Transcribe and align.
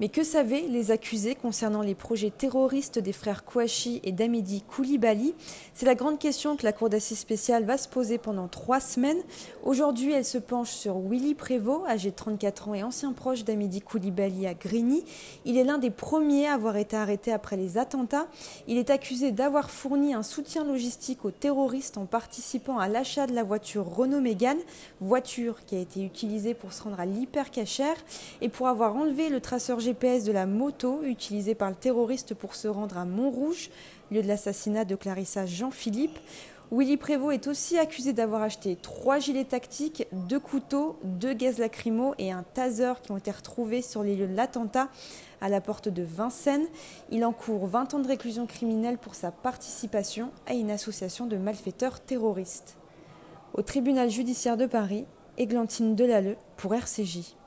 Mais 0.00 0.08
que 0.08 0.22
savaient 0.22 0.66
les 0.68 0.92
accusés 0.92 1.34
concernant 1.34 1.82
les 1.82 1.96
projets 1.96 2.30
terroristes 2.30 3.00
des 3.00 3.12
frères 3.12 3.44
Kouachi 3.44 4.00
et 4.04 4.12
d'Amidi 4.12 4.62
Koulibaly? 4.62 5.34
C'est 5.74 5.86
la 5.86 5.96
grande 5.96 6.20
question 6.20 6.56
que 6.56 6.64
la 6.64 6.72
Cour 6.72 6.88
d'assises 6.88 7.18
spéciale 7.18 7.64
va 7.64 7.76
se 7.76 7.88
poser 7.88 8.16
pendant 8.16 8.46
trois 8.46 8.78
semaines. 8.78 9.20
Aujourd'hui, 9.64 10.12
elle 10.12 10.24
se 10.24 10.38
penche 10.38 10.70
sur 10.70 10.98
Willy 11.00 11.34
Prévost, 11.34 11.84
âgé 11.88 12.10
de 12.10 12.14
34 12.14 12.68
ans 12.68 12.74
et 12.74 12.84
ancien 12.84 13.12
proche 13.12 13.42
d'Amidi 13.42 13.80
Koulibaly 13.80 14.46
à 14.46 14.54
Grigny. 14.54 15.04
Il 15.44 15.58
est 15.58 15.64
l'un 15.64 15.78
des 15.78 15.90
premiers 15.90 16.46
à 16.46 16.54
avoir 16.54 16.76
été 16.76 16.96
arrêté 16.96 17.32
après 17.32 17.56
les 17.56 17.76
attentats. 17.76 18.28
Il 18.68 18.78
est 18.78 18.90
accusé 18.90 19.32
d'avoir 19.32 19.68
fourni 19.68 20.14
un 20.14 20.22
soutien 20.22 20.64
logistique 20.64 21.24
aux 21.24 21.32
terroristes 21.32 21.98
en 21.98 22.06
participant 22.06 22.78
à 22.78 22.86
l'achat 22.86 23.26
de 23.26 23.34
la 23.34 23.42
voiture 23.42 23.84
Renault 23.84 24.20
Mégane, 24.20 24.60
voiture 25.00 25.64
qui 25.66 25.74
a 25.74 25.80
été 25.80 26.04
utilisée 26.04 26.54
pour 26.54 26.72
se 26.72 26.84
rendre 26.84 27.00
à 27.00 27.06
l'hypercachère 27.06 27.96
et 28.40 28.48
pour 28.48 28.68
avoir 28.68 28.94
enlevé 28.94 29.28
le 29.28 29.40
traceur 29.40 29.80
GPS 29.88 30.24
de 30.24 30.32
la 30.32 30.44
moto 30.44 31.02
utilisé 31.02 31.54
par 31.54 31.70
le 31.70 31.74
terroriste 31.74 32.34
pour 32.34 32.54
se 32.54 32.68
rendre 32.68 32.98
à 32.98 33.06
Montrouge, 33.06 33.70
lieu 34.10 34.20
de 34.20 34.28
l'assassinat 34.28 34.84
de 34.84 34.94
Clarissa 34.96 35.46
Jean-Philippe. 35.46 36.18
Willy 36.70 36.98
Prévost 36.98 37.32
est 37.32 37.48
aussi 37.48 37.78
accusé 37.78 38.12
d'avoir 38.12 38.42
acheté 38.42 38.76
trois 38.76 39.18
gilets 39.18 39.46
tactiques, 39.46 40.06
deux 40.12 40.40
couteaux, 40.40 40.98
deux 41.04 41.32
gaz 41.32 41.56
lacrymaux 41.56 42.14
et 42.18 42.30
un 42.32 42.42
taser 42.52 42.92
qui 43.02 43.12
ont 43.12 43.16
été 43.16 43.30
retrouvés 43.30 43.80
sur 43.80 44.02
les 44.02 44.14
lieux 44.14 44.26
de 44.26 44.36
l'attentat 44.36 44.90
à 45.40 45.48
la 45.48 45.62
porte 45.62 45.88
de 45.88 46.02
Vincennes. 46.02 46.66
Il 47.10 47.24
encourt 47.24 47.66
20 47.66 47.94
ans 47.94 48.00
de 48.00 48.08
réclusion 48.08 48.44
criminelle 48.44 48.98
pour 48.98 49.14
sa 49.14 49.30
participation 49.30 50.32
à 50.46 50.52
une 50.52 50.70
association 50.70 51.24
de 51.24 51.38
malfaiteurs 51.38 52.00
terroristes. 52.00 52.76
Au 53.54 53.62
tribunal 53.62 54.10
judiciaire 54.10 54.58
de 54.58 54.66
Paris, 54.66 55.06
Églantine 55.38 55.96
Delalleux 55.96 56.36
pour 56.58 56.74
RCJ. 56.74 57.38